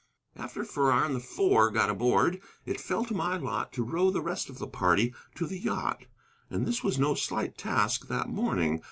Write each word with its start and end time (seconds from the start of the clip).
After 0.35 0.65
Farrar 0.65 1.05
and 1.05 1.13
the 1.15 1.19
Four 1.19 1.69
got 1.69 1.91
aboard 1.91 2.41
it 2.65 2.81
fell 2.81 3.05
to 3.05 3.13
my 3.13 3.37
lot 3.37 3.71
to 3.73 3.83
row 3.83 4.09
the 4.09 4.19
rest 4.23 4.49
of 4.49 4.57
the 4.57 4.65
party 4.65 5.13
to 5.35 5.45
the 5.45 5.59
yacht. 5.59 6.07
And 6.49 6.65
this 6.65 6.83
was 6.83 6.97
no 6.97 7.13
slight 7.13 7.55
task 7.55 8.07
that 8.07 8.27
morning. 8.27 8.79